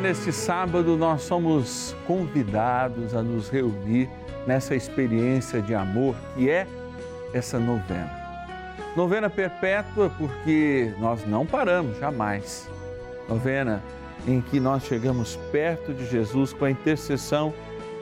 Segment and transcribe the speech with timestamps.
[0.00, 4.08] Neste sábado nós somos convidados a nos reunir
[4.46, 6.66] nessa experiência de amor que é
[7.34, 8.10] essa novena.
[8.96, 12.70] Novena perpétua porque nós não paramos jamais.
[13.28, 13.82] Novena
[14.26, 17.52] em que nós chegamos perto de Jesus com a intercessão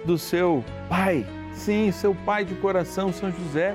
[0.05, 3.75] do seu Pai, sim, seu Pai de coração, São José.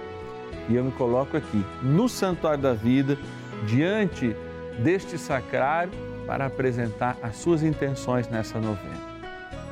[0.70, 3.18] E eu me coloco aqui no Santuário da Vida,
[3.66, 4.36] diante
[4.80, 5.92] deste sacrário,
[6.32, 9.02] para apresentar as suas intenções nessa novena.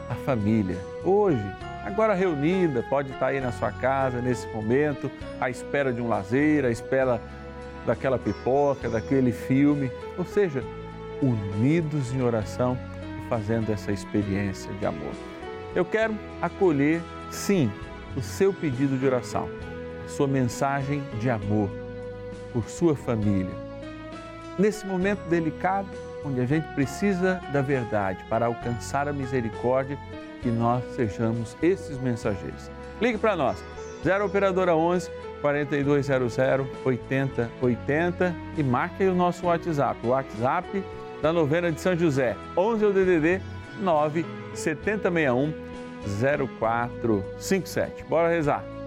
[0.09, 1.41] A família, hoje,
[1.85, 6.65] agora reunida, pode estar aí na sua casa nesse momento, à espera de um lazer,
[6.65, 7.21] à espera
[7.85, 10.61] daquela pipoca, daquele filme, ou seja,
[11.21, 12.77] unidos em oração
[13.23, 15.13] e fazendo essa experiência de amor.
[15.73, 17.01] Eu quero acolher,
[17.31, 17.71] sim,
[18.17, 19.47] o seu pedido de oração,
[20.05, 21.69] a sua mensagem de amor
[22.51, 23.55] por sua família.
[24.57, 25.87] Nesse momento delicado,
[26.23, 29.97] onde a gente precisa da verdade para alcançar a misericórdia,
[30.41, 32.69] que nós sejamos esses mensageiros.
[33.01, 33.63] Ligue para nós,
[34.03, 35.09] 0 Operadora 11
[35.41, 36.37] 4200
[36.85, 40.83] 8080 e marque aí o nosso WhatsApp, o WhatsApp
[41.21, 43.41] da novena de São José, 11 é o DDD
[43.81, 45.53] 9 7061
[46.57, 48.05] 0457.
[48.05, 48.78] Bora rezar.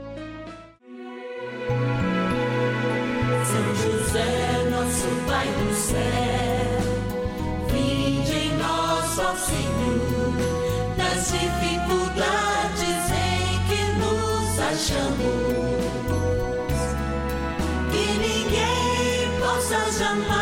[19.92, 20.41] Possa jamais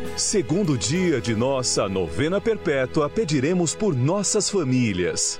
[0.17, 5.39] segundo dia de nossa novena perpétua, pediremos por nossas famílias.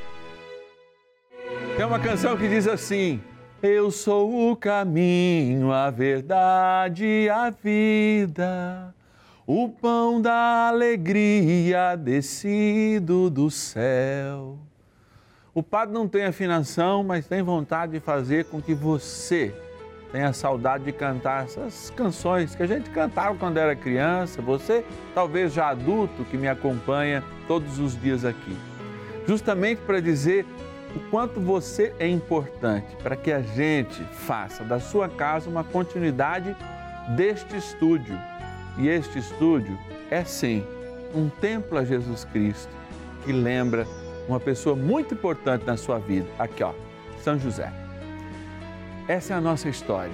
[1.78, 3.22] É uma canção que diz assim:
[3.62, 8.94] Eu sou o caminho, a verdade e a vida,
[9.46, 14.58] o pão da alegria descido do céu.
[15.54, 19.54] O padre não tem afinação, mas tem vontade de fazer com que você
[20.12, 24.84] tenha saudade de cantar essas canções que a gente cantava quando era criança, você
[25.16, 28.58] talvez já adulto que me acompanha todos os dias aqui.
[29.26, 30.46] Justamente para dizer
[30.96, 36.56] o quanto você é importante para que a gente faça da sua casa uma continuidade
[37.16, 38.18] deste estúdio.
[38.78, 39.78] E este estúdio
[40.10, 40.66] é sim
[41.14, 42.72] um templo a Jesus Cristo
[43.24, 43.86] que lembra
[44.28, 46.28] uma pessoa muito importante na sua vida.
[46.40, 46.74] Aqui, ó,
[47.22, 47.81] São José.
[49.08, 50.14] Essa é a nossa história.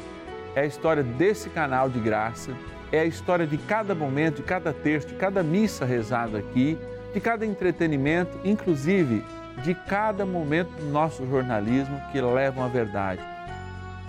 [0.55, 2.51] É a história desse canal de graça,
[2.91, 6.77] é a história de cada momento, de cada texto, de cada missa rezada aqui,
[7.13, 9.23] de cada entretenimento, inclusive
[9.63, 13.21] de cada momento do nosso jornalismo que levam a verdade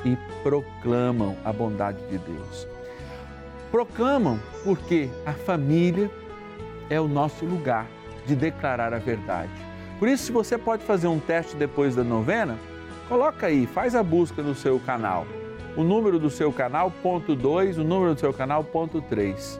[0.04, 2.66] e proclamam a bondade de Deus.
[3.70, 6.10] Proclamam porque a família
[6.88, 7.86] é o nosso lugar
[8.26, 9.50] de declarar a verdade.
[9.98, 12.56] Por isso, se você pode fazer um teste depois da novena,
[13.08, 15.26] Coloca aí, faz a busca no seu canal.
[15.74, 19.58] O número do seu canal, ponto 2, o número do seu canal, ponto 3.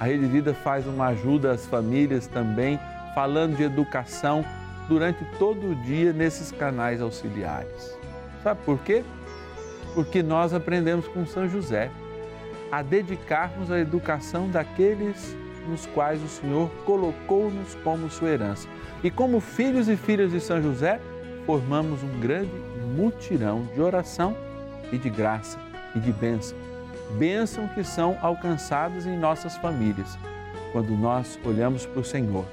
[0.00, 2.80] A Rede Vida faz uma ajuda às famílias também,
[3.14, 4.44] falando de educação
[4.88, 7.96] durante todo o dia nesses canais auxiliares.
[8.42, 9.04] Sabe por quê?
[9.94, 11.92] Porque nós aprendemos com São José
[12.72, 15.36] a dedicarmos a educação daqueles
[15.68, 18.66] nos quais o Senhor colocou-nos como sua herança.
[19.04, 21.00] E como filhos e filhas de São José,
[21.46, 22.50] formamos um grande
[22.96, 24.36] mutirão de oração
[24.92, 25.58] e de graça
[25.94, 26.56] e de bênção.
[27.18, 30.16] Bênção que são alcançadas em nossas famílias,
[30.72, 32.44] quando nós olhamos para o Senhor,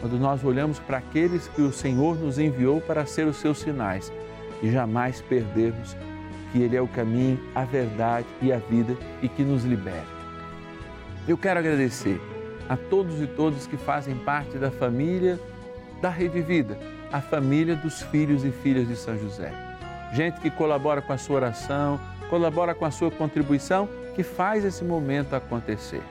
[0.00, 4.12] quando nós olhamos para aqueles que o Senhor nos enviou para ser os seus sinais
[4.62, 5.96] e jamais perdermos
[6.52, 10.16] que Ele é o caminho, a verdade e a vida e que nos liberta.
[11.28, 12.20] Eu quero agradecer
[12.68, 15.38] a todos e todas que fazem parte da família
[16.00, 16.78] da Rede Vida,
[17.12, 19.52] a família dos filhos e filhas de São José.
[20.12, 24.84] Gente que colabora com a sua oração, colabora com a sua contribuição, que faz esse
[24.84, 26.02] momento acontecer.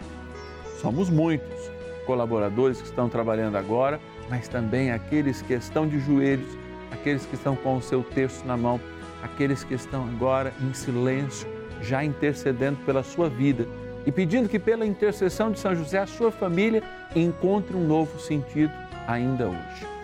[0.81, 1.71] Somos muitos
[2.05, 3.99] colaboradores que estão trabalhando agora,
[4.29, 6.57] mas também aqueles que estão de joelhos,
[6.91, 8.79] aqueles que estão com o seu texto na mão,
[9.23, 11.47] aqueles que estão agora em silêncio,
[11.81, 13.67] já intercedendo pela sua vida
[14.05, 16.83] e pedindo que, pela intercessão de São José, a sua família
[17.15, 18.71] encontre um novo sentido
[19.07, 19.94] ainda hoje.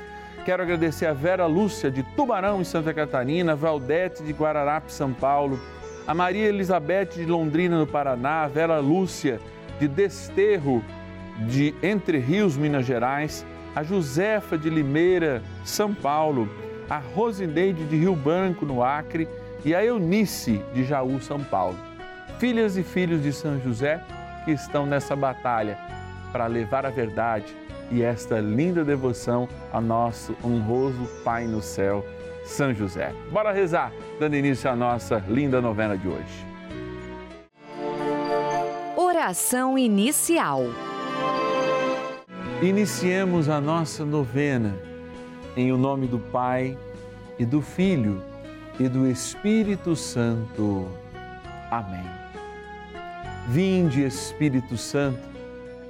[0.44, 5.60] Quero agradecer a Vera Lúcia de Tubarão, em Santa Catarina, Valdete de Guararape, São Paulo,
[6.08, 9.40] a Maria Elizabeth de Londrina, no Paraná, a Vera Lúcia
[9.80, 10.84] de Desterro,
[11.48, 13.46] de Entre Rios, Minas Gerais,
[13.76, 16.50] a Josefa de Limeira, São Paulo,
[16.90, 19.28] a Rosineide de Rio Branco, no Acre,
[19.64, 21.78] e a Eunice de Jaú, São Paulo.
[22.40, 24.02] Filhas e filhos de São José
[24.44, 25.78] que estão nessa batalha
[26.32, 27.61] para levar a verdade
[27.92, 32.06] e esta linda devoção ao nosso honroso Pai no céu,
[32.46, 33.14] São José.
[33.32, 36.46] Bora rezar, dando início à nossa linda novena de hoje.
[38.96, 40.64] Oração inicial.
[42.62, 44.76] Iniciemos a nossa novena
[45.56, 46.78] em o nome do Pai
[47.38, 48.22] e do Filho
[48.80, 50.88] e do Espírito Santo.
[51.70, 52.06] Amém.
[53.48, 55.31] Vinde, Espírito Santo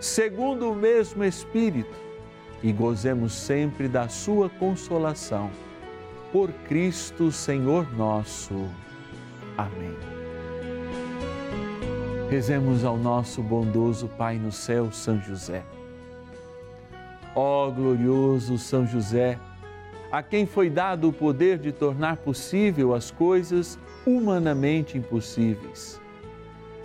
[0.00, 1.94] segundo o mesmo Espírito,
[2.62, 5.50] e gozemos sempre da Sua consolação.
[6.32, 8.68] Por Cristo, Senhor nosso.
[9.56, 9.96] Amém.
[12.28, 15.64] Rezemos ao nosso bondoso Pai no céu, São José.
[17.34, 19.38] Ó glorioso São José,
[20.10, 26.00] a quem foi dado o poder de tornar possível as coisas humanamente impossíveis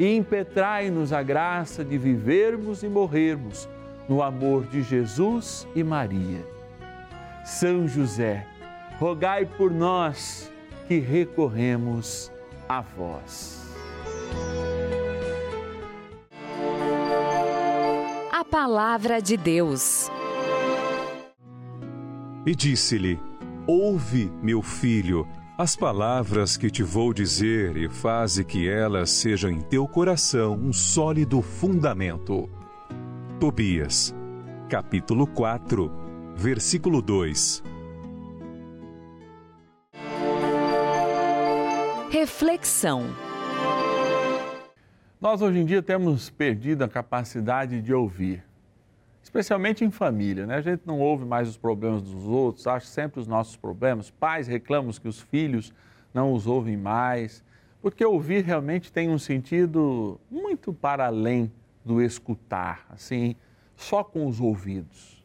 [0.00, 3.68] e impetrai-nos a graça de vivermos e morrermos
[4.08, 6.42] no amor de Jesus e Maria.
[7.44, 8.46] São José,
[8.98, 10.50] rogai por nós
[10.88, 12.32] que recorremos
[12.66, 13.60] a vós.
[18.32, 20.10] A Palavra de Deus.
[22.46, 23.20] E disse-lhe:
[23.66, 25.28] Ouve, meu filho
[25.60, 30.72] as palavras que te vou dizer e faze que elas sejam em teu coração um
[30.72, 32.48] sólido fundamento.
[33.38, 34.14] Tobias,
[34.70, 35.92] capítulo 4,
[36.34, 37.62] versículo 2.
[42.10, 43.04] Reflexão.
[45.20, 48.49] Nós hoje em dia temos perdido a capacidade de ouvir
[49.22, 50.56] especialmente em família, né?
[50.56, 54.10] A gente não ouve mais os problemas dos outros, acha sempre os nossos problemas.
[54.10, 55.72] Pais reclamam que os filhos
[56.12, 57.44] não os ouvem mais,
[57.80, 61.50] porque ouvir realmente tem um sentido muito para além
[61.84, 63.36] do escutar, assim,
[63.76, 65.24] só com os ouvidos.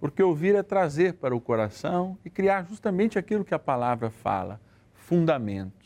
[0.00, 4.60] Porque ouvir é trazer para o coração e criar justamente aquilo que a palavra fala,
[4.94, 5.82] fundamentos.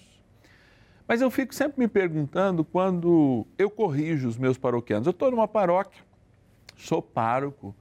[1.06, 5.06] Mas eu fico sempre me perguntando quando eu corrijo os meus paroquianos.
[5.06, 6.02] Eu estou numa paróquia,
[6.76, 7.75] sou pároco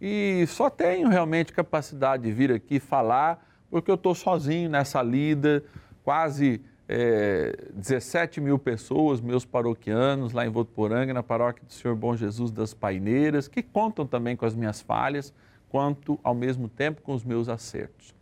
[0.00, 5.64] e só tenho realmente capacidade de vir aqui falar porque eu estou sozinho nessa lida,
[6.04, 12.16] quase é, 17 mil pessoas, meus paroquianos lá em Votuporanga, na paróquia do Senhor Bom
[12.16, 15.32] Jesus das Paineiras, que contam também com as minhas falhas,
[15.68, 18.14] quanto ao mesmo tempo com os meus acertos.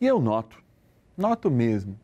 [0.00, 0.62] E eu noto,
[1.16, 1.98] noto mesmo,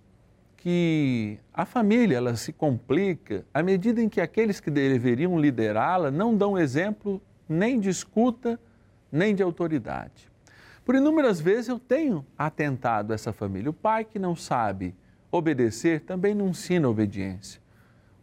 [0.62, 6.36] que a família ela se complica à medida em que aqueles que deveriam liderá-la não
[6.36, 8.60] dão exemplo nem de escuta,
[9.10, 10.30] nem de autoridade.
[10.84, 13.70] Por inúmeras vezes eu tenho atentado essa família.
[13.70, 14.94] O pai que não sabe
[15.32, 17.60] obedecer também não ensina obediência.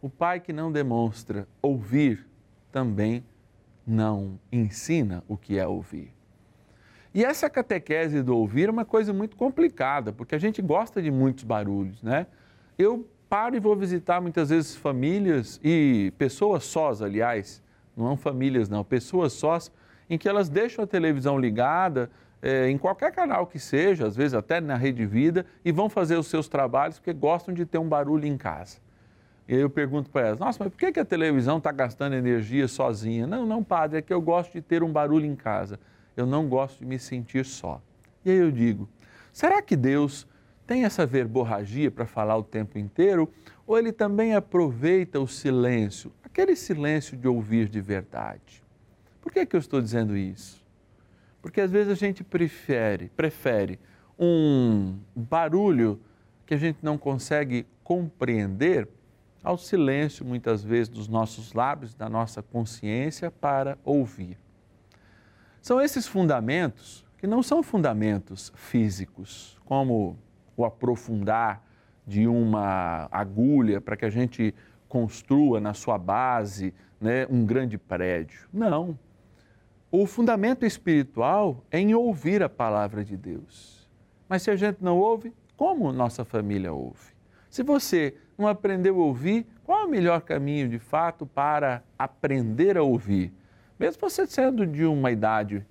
[0.00, 2.26] O pai que não demonstra ouvir
[2.72, 3.22] também
[3.86, 6.10] não ensina o que é ouvir.
[7.12, 11.10] E essa catequese do ouvir é uma coisa muito complicada, porque a gente gosta de
[11.10, 12.26] muitos barulhos, né?
[12.78, 17.60] Eu paro e vou visitar muitas vezes famílias e pessoas sós, aliás,
[17.96, 19.72] não são famílias não, pessoas sós,
[20.08, 22.08] em que elas deixam a televisão ligada,
[22.40, 26.16] é, em qualquer canal que seja, às vezes até na Rede Vida, e vão fazer
[26.16, 28.78] os seus trabalhos porque gostam de ter um barulho em casa.
[29.48, 33.26] E eu pergunto para elas, nossa, mas por que a televisão está gastando energia sozinha?
[33.26, 35.78] Não, não, padre, é que eu gosto de ter um barulho em casa
[36.16, 37.80] eu não gosto de me sentir só.
[38.24, 38.88] E aí eu digo:
[39.32, 40.26] será que Deus
[40.66, 43.32] tem essa verborragia para falar o tempo inteiro?
[43.66, 48.64] Ou ele também aproveita o silêncio, aquele silêncio de ouvir de verdade?
[49.20, 50.64] Por que, que eu estou dizendo isso?
[51.40, 53.78] Porque às vezes a gente prefere, prefere
[54.18, 56.00] um barulho
[56.44, 58.88] que a gente não consegue compreender
[59.42, 64.36] ao silêncio, muitas vezes, dos nossos lábios, da nossa consciência, para ouvir.
[65.60, 70.16] São esses fundamentos que não são fundamentos físicos, como
[70.56, 71.62] o aprofundar
[72.06, 74.54] de uma agulha para que a gente
[74.88, 78.48] construa na sua base né, um grande prédio.
[78.52, 78.98] Não.
[79.92, 83.88] O fundamento espiritual é em ouvir a palavra de Deus.
[84.28, 87.12] Mas se a gente não ouve, como nossa família ouve?
[87.50, 92.78] Se você não aprendeu a ouvir, qual é o melhor caminho de fato para aprender
[92.78, 93.32] a ouvir?
[93.80, 95.64] Mesmo você sendo de uma idade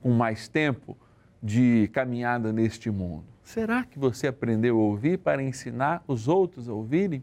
[0.00, 0.96] com mais tempo
[1.42, 6.72] de caminhada neste mundo, será que você aprendeu a ouvir para ensinar os outros a
[6.72, 7.22] ouvirem?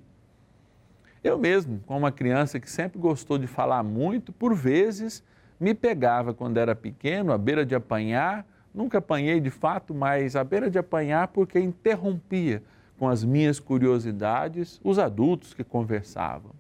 [1.24, 5.24] Eu mesmo, como uma criança que sempre gostou de falar muito, por vezes
[5.60, 10.44] me pegava quando era pequeno, à beira de apanhar, nunca apanhei de fato, mas à
[10.44, 12.62] beira de apanhar porque interrompia
[13.00, 16.52] com as minhas curiosidades os adultos que conversavam.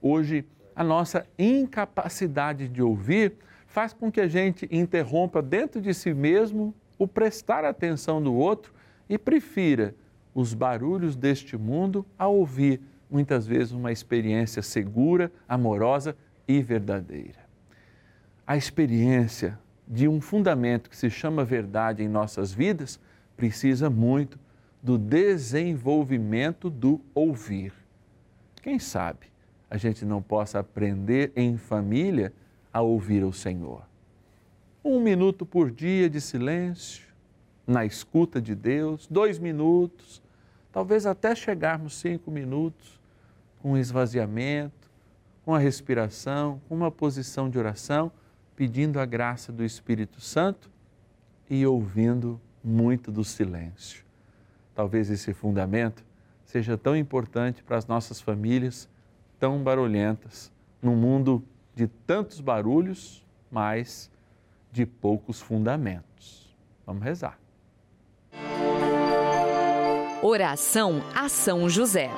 [0.00, 3.34] Hoje, a nossa incapacidade de ouvir
[3.66, 8.72] faz com que a gente interrompa dentro de si mesmo o prestar atenção do outro
[9.08, 9.94] e prefira
[10.34, 17.40] os barulhos deste mundo a ouvir muitas vezes uma experiência segura, amorosa e verdadeira.
[18.46, 22.98] A experiência de um fundamento que se chama verdade em nossas vidas
[23.36, 24.38] precisa muito
[24.82, 27.72] do desenvolvimento do ouvir.
[28.62, 29.31] Quem sabe
[29.72, 32.30] a gente não possa aprender em família
[32.70, 33.82] a ouvir o Senhor.
[34.84, 37.06] Um minuto por dia de silêncio,
[37.66, 40.22] na escuta de Deus, dois minutos,
[40.70, 43.00] talvez até chegarmos cinco minutos,
[43.62, 44.90] com esvaziamento,
[45.42, 48.12] com a respiração, com uma posição de oração,
[48.54, 50.70] pedindo a graça do Espírito Santo
[51.48, 54.04] e ouvindo muito do silêncio.
[54.74, 56.04] Talvez esse fundamento
[56.44, 58.91] seja tão importante para as nossas famílias
[59.42, 61.42] tão barulhentas, num mundo
[61.74, 64.08] de tantos barulhos, mas
[64.70, 66.54] de poucos fundamentos.
[66.86, 67.36] Vamos rezar.
[70.22, 72.08] Oração a São José.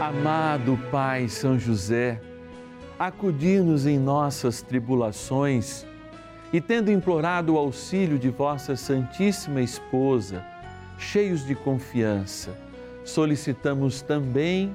[0.00, 2.20] Amado Pai São José,
[2.98, 5.86] acudir-nos em nossas tribulações
[6.52, 10.44] e, tendo implorado o auxílio de vossa Santíssima Esposa,
[10.98, 12.58] cheios de confiança,
[13.04, 14.74] solicitamos também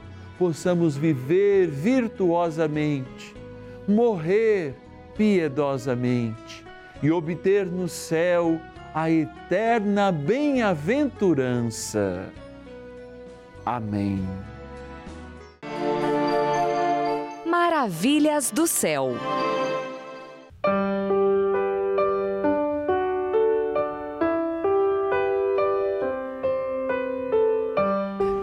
[0.41, 3.35] possamos viver virtuosamente,
[3.87, 4.73] morrer
[5.15, 6.65] piedosamente
[7.03, 8.59] e obter no céu
[8.91, 12.33] a eterna bem-aventurança.
[13.63, 14.27] Amém.
[17.45, 19.11] Maravilhas do céu.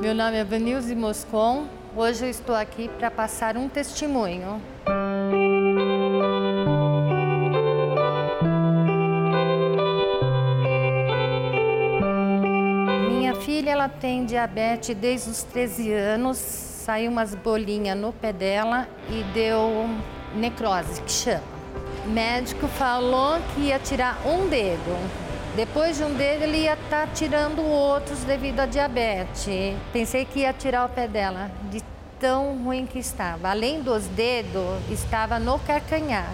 [0.01, 1.78] Meu nome é Vanilze Moscon.
[2.01, 4.63] Hoje eu estou aqui para passar um testemunho.
[13.11, 18.87] Minha filha ela tem diabetes desde os 13 anos, saiu umas bolinhas no pé dela
[19.11, 19.89] e deu
[20.37, 21.43] necrose, que chama.
[22.07, 25.29] O médico falou que ia tirar um dedo.
[25.57, 29.49] Depois de um dedo, ele ia estar tirando outros devido à diabetes.
[29.93, 31.83] Pensei que ia tirar o pé dela, de
[32.21, 33.51] tão ruim que estava.
[33.51, 36.29] Além dos dedos, estava no calcanhar.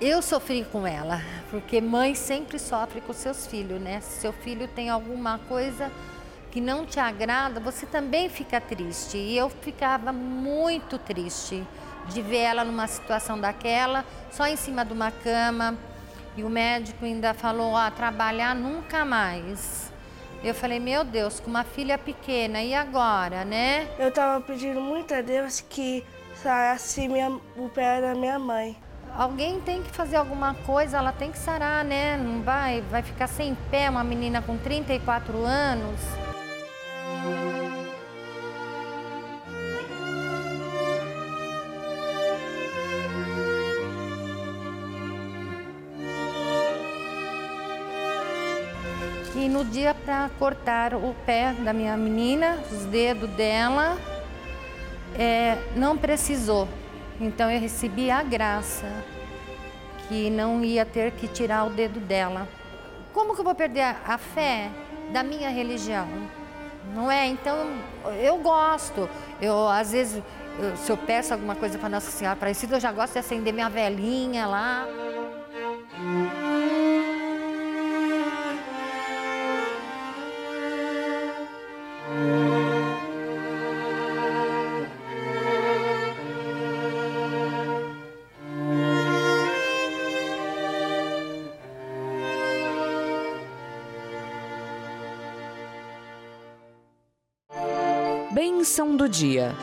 [0.00, 1.20] Eu sofri com ela,
[1.50, 4.00] porque mãe sempre sofre com seus filhos, né?
[4.00, 5.90] Se seu filho tem alguma coisa
[6.52, 9.18] que não te agrada, você também fica triste.
[9.18, 11.66] E eu ficava muito triste
[12.08, 15.76] de ver ela numa situação daquela, só em cima de uma cama.
[16.36, 19.92] E o médico ainda falou: ó, trabalhar nunca mais.
[20.42, 23.88] Eu falei: meu Deus, com uma filha pequena, e agora, né?
[23.98, 26.04] Eu tava pedindo muito a Deus que
[26.42, 28.76] sarasse minha, o pé da minha mãe.
[29.16, 32.16] Alguém tem que fazer alguma coisa, ela tem que sarar, né?
[32.16, 36.27] Não vai, vai ficar sem pé uma menina com 34 anos.
[49.68, 53.96] Dia para cortar o pé da minha menina, os dedos dela,
[55.18, 56.68] é, não precisou.
[57.20, 58.86] Então eu recebi a graça
[60.08, 62.48] que não ia ter que tirar o dedo dela.
[63.12, 64.68] Como que eu vou perder a, fé
[65.12, 66.06] da minha religião?
[66.94, 67.26] Não é?
[67.26, 67.56] Então
[68.22, 69.08] eu gosto.
[69.40, 70.22] Eu às vezes
[70.58, 73.52] eu- se eu peço alguma coisa para Nossa Senhora Aparecida, eu já gosto de acender
[73.52, 74.86] minha velhinha lá.
[98.68, 99.54] Bênção do dia.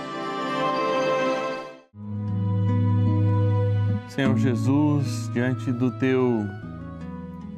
[4.08, 6.40] Senhor Jesus, diante do teu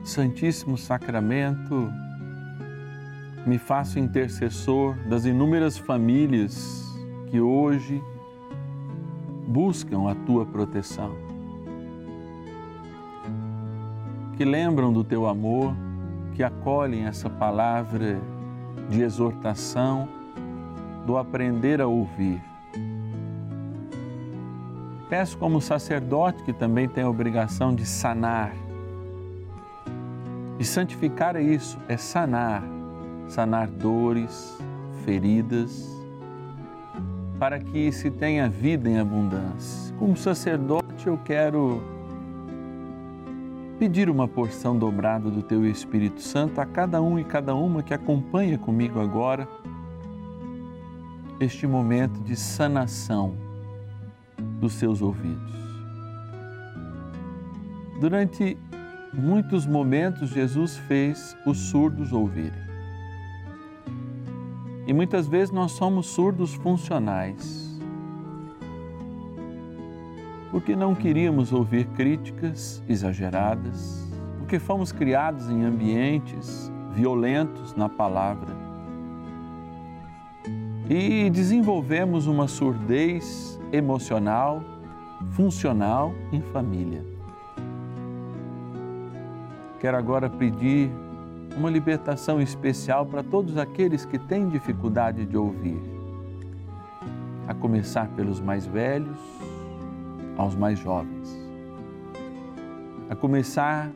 [0.04, 1.90] Santíssimo Sacramento,
[3.46, 6.86] me faço intercessor das inúmeras famílias
[7.32, 8.04] que hoje
[9.48, 11.16] buscam a tua proteção,
[14.36, 15.74] que lembram do teu amor,
[16.34, 18.20] que acolhem essa palavra
[18.90, 20.17] de exortação,
[21.08, 22.42] do aprender a ouvir.
[25.10, 28.54] Peço como sacerdote que também tem a obrigação de sanar.
[30.60, 32.62] E santificar é isso, é sanar,
[33.30, 34.58] sanar dores,
[35.06, 35.88] feridas,
[37.40, 39.96] para que se tenha vida em abundância.
[39.98, 41.82] Como sacerdote, eu quero
[43.80, 47.94] pedir uma porção dobrada do teu Espírito Santo a cada um e cada uma que
[47.94, 49.48] acompanha comigo agora
[51.40, 53.36] este momento de sanação
[54.60, 55.54] dos seus ouvidos.
[58.00, 58.58] Durante
[59.14, 62.68] muitos momentos, Jesus fez os surdos ouvirem.
[64.86, 67.68] E muitas vezes nós somos surdos funcionais.
[70.52, 74.08] porque não queríamos ouvir críticas exageradas,
[74.40, 78.67] porque fomos criados em ambientes violentos na palavra
[80.90, 84.64] e desenvolvemos uma surdez emocional,
[85.32, 87.04] funcional em família.
[89.80, 90.90] Quero agora pedir
[91.58, 95.82] uma libertação especial para todos aqueles que têm dificuldade de ouvir,
[97.48, 99.18] a começar pelos mais velhos
[100.38, 101.38] aos mais jovens,
[103.10, 103.92] a começar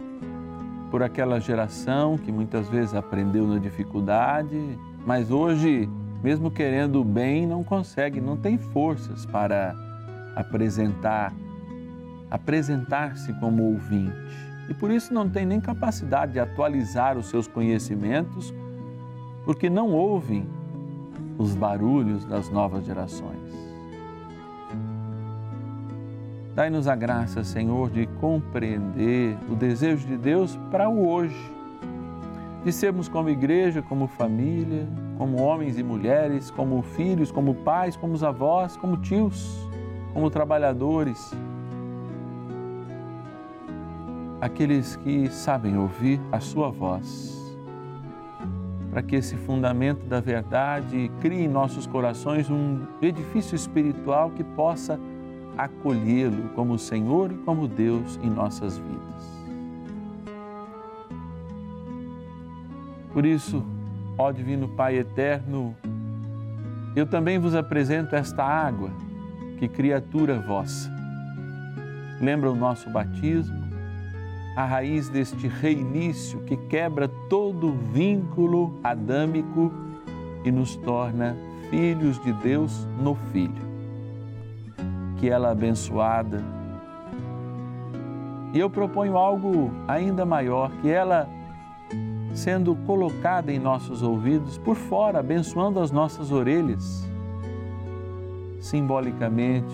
[0.89, 5.89] por aquela geração que muitas vezes aprendeu na dificuldade, mas hoje
[6.23, 9.75] mesmo querendo o bem, não consegue, não tem forças para
[10.35, 11.33] apresentar,
[12.29, 14.15] apresentar-se como ouvinte.
[14.69, 18.53] E por isso não tem nem capacidade de atualizar os seus conhecimentos,
[19.43, 20.47] porque não ouvem
[21.37, 23.51] os barulhos das novas gerações.
[26.53, 31.51] Dai-nos a graça, Senhor, de compreender o desejo de Deus para o hoje,
[32.63, 34.85] de sermos como igreja, como família,
[35.21, 39.69] como homens e mulheres, como filhos, como pais, como avós, como tios,
[40.15, 41.31] como trabalhadores.
[44.41, 47.55] Aqueles que sabem ouvir a Sua voz,
[48.89, 54.99] para que esse fundamento da verdade crie em nossos corações um edifício espiritual que possa
[55.55, 59.21] acolhê-lo como Senhor e como Deus em nossas vidas.
[63.13, 63.63] Por isso,
[64.21, 65.75] Ó Divino Pai eterno,
[66.95, 68.91] eu também vos apresento esta água,
[69.57, 70.91] que criatura vossa.
[72.21, 73.59] Lembra o nosso batismo,
[74.55, 79.73] a raiz deste reinício que quebra todo vínculo adâmico
[80.45, 81.35] e nos torna
[81.71, 83.71] filhos de Deus no Filho.
[85.17, 86.43] Que ela abençoada.
[88.53, 91.27] E eu proponho algo ainda maior, que ela
[92.33, 97.07] sendo colocada em nossos ouvidos por fora, abençoando as nossas orelhas.
[98.59, 99.73] Simbolicamente,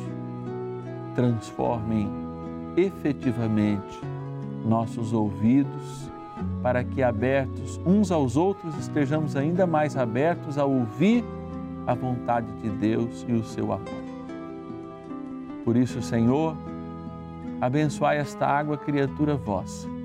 [1.15, 2.09] transformem
[2.75, 3.99] efetivamente
[4.65, 6.11] nossos ouvidos
[6.61, 11.23] para que abertos uns aos outros estejamos ainda mais abertos a ouvir
[11.85, 14.07] a vontade de Deus e o seu amor.
[15.63, 16.55] Por isso, Senhor,
[17.59, 19.96] abençoai esta água, criatura vossa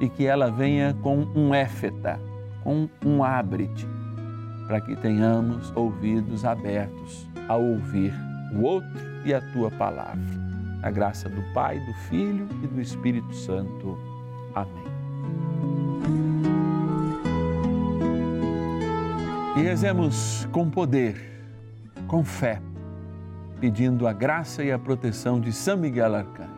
[0.00, 2.20] e que ela venha com um éfeta,
[2.62, 3.86] com um abrite,
[4.66, 8.12] para que tenhamos ouvidos abertos a ouvir
[8.54, 10.38] o outro e a tua palavra.
[10.82, 13.98] A graça do Pai, do Filho e do Espírito Santo.
[14.54, 14.88] Amém.
[19.56, 21.16] E rezemos com poder,
[22.06, 22.62] com fé,
[23.60, 26.57] pedindo a graça e a proteção de São Miguel Arcanjo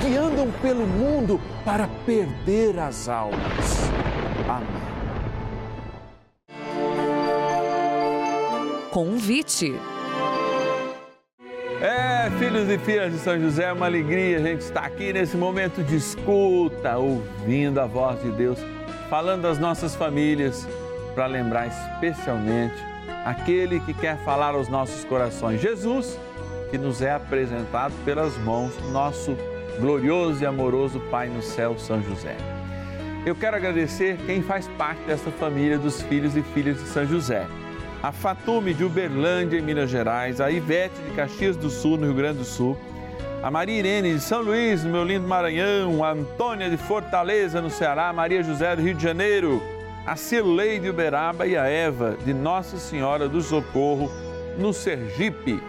[0.00, 3.90] que andam pelo mundo para perder as almas.
[4.48, 4.80] Amém.
[8.90, 9.74] Convite.
[11.80, 15.36] É, filhos e filhas de São José, é uma alegria a gente estar aqui nesse
[15.36, 18.58] momento de escuta, ouvindo a voz de Deus,
[19.08, 20.68] falando das nossas famílias,
[21.14, 22.74] para lembrar especialmente
[23.24, 25.60] aquele que quer falar aos nossos corações.
[25.60, 26.18] Jesus,
[26.70, 29.36] que nos é apresentado pelas mãos do nosso
[29.78, 32.36] glorioso e amoroso Pai no céu, São José.
[33.24, 37.46] Eu quero agradecer quem faz parte dessa família dos filhos e filhas de São José.
[38.02, 42.14] A Fatume de Uberlândia, em Minas Gerais, a Ivete de Caxias do Sul, no Rio
[42.14, 42.78] Grande do Sul,
[43.42, 47.70] a Maria Irene de São Luís, no meu lindo Maranhão, a Antônia de Fortaleza, no
[47.70, 49.62] Ceará, a Maria José do Rio de Janeiro,
[50.06, 54.10] a Cirlei de Uberaba e a Eva de Nossa Senhora do Socorro,
[54.58, 55.62] no Sergipe.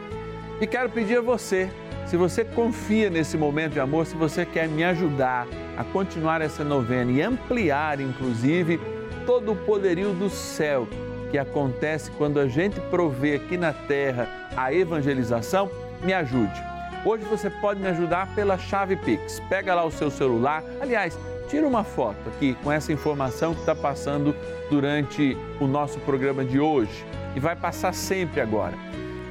[0.59, 1.69] E quero pedir a você,
[2.11, 5.47] se você confia nesse momento de amor, se você quer me ajudar
[5.77, 8.81] a continuar essa novena e ampliar, inclusive,
[9.25, 10.89] todo o poderio do céu
[11.29, 15.71] que acontece quando a gente provê aqui na terra a evangelização,
[16.03, 16.61] me ajude.
[17.05, 19.39] Hoje você pode me ajudar pela chave Pix.
[19.47, 20.65] Pega lá o seu celular.
[20.81, 24.35] Aliás, tira uma foto aqui com essa informação que está passando
[24.69, 27.05] durante o nosso programa de hoje
[27.37, 28.75] e vai passar sempre agora.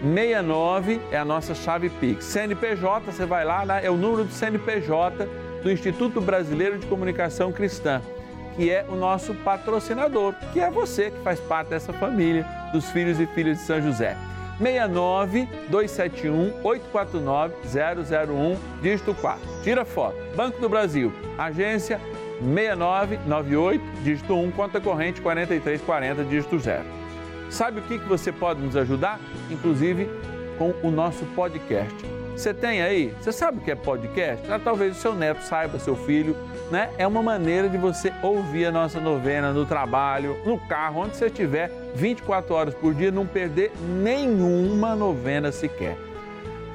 [0.02, 2.24] 69 é a nossa chave Pix.
[2.24, 3.80] CNPJ, você vai lá, né?
[3.84, 5.28] é o número do CNPJ
[5.62, 8.00] do Instituto Brasileiro de Comunicação Cristã,
[8.56, 13.20] que é o nosso patrocinador, que é você que faz parte dessa família dos filhos
[13.20, 14.16] e filhas de São José.
[14.58, 19.40] 69 271 849 001, dígito 4.
[19.62, 20.16] Tira foto.
[20.34, 22.00] Banco do Brasil, agência
[22.40, 26.99] 6998, dígito 1, conta corrente 4340, dígito 0.
[27.50, 29.18] Sabe o que, você pode nos ajudar?
[29.50, 30.08] Inclusive
[30.56, 31.96] com o nosso podcast.
[32.36, 33.12] Você tem aí?
[33.20, 34.50] Você sabe o que é podcast?
[34.50, 36.36] Ah, talvez o seu neto saiba, seu filho,
[36.70, 36.90] né?
[36.96, 41.26] É uma maneira de você ouvir a nossa novena no trabalho, no carro, onde você
[41.26, 45.98] estiver, 24 horas por dia, não perder nenhuma novena sequer.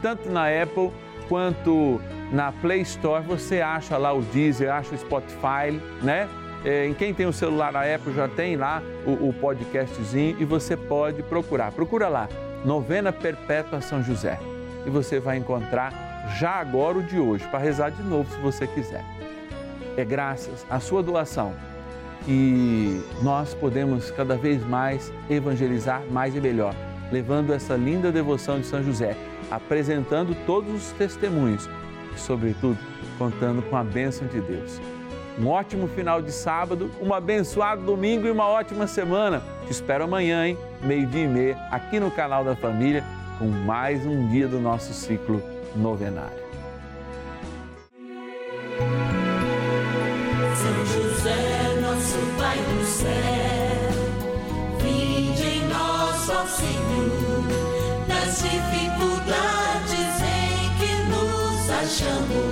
[0.01, 0.91] Tanto na Apple
[1.29, 1.99] quanto
[2.31, 6.27] na Play Store, você acha lá o Deezer, acha o Spotify, né?
[6.65, 10.43] É, em quem tem o celular na Apple já tem lá o, o podcastzinho e
[10.43, 11.71] você pode procurar.
[11.71, 12.27] Procura lá,
[12.65, 14.39] Novena Perpétua São José.
[14.83, 15.93] E você vai encontrar
[16.39, 19.05] já agora o de hoje, para rezar de novo se você quiser.
[19.95, 21.53] É graças à sua doação
[22.25, 26.73] que nós podemos cada vez mais evangelizar mais e melhor,
[27.11, 29.15] levando essa linda devoção de São José,
[29.51, 31.69] apresentando todos os testemunhos
[32.15, 32.79] e, sobretudo,
[33.19, 34.81] contando com a bênção de Deus.
[35.37, 39.43] Um ótimo final de sábado, um abençoado domingo e uma ótima semana.
[39.65, 40.57] Te espero amanhã, hein?
[40.81, 43.03] Meio-dia e meia, aqui no canal da Família,
[43.37, 45.43] com mais um dia do nosso ciclo
[45.75, 46.45] novenário.
[50.55, 53.09] São José, nosso Pai do céu,
[54.79, 57.43] vinde em nós, ó Senhor,
[58.07, 62.44] nas dificuldades em que nos achamos.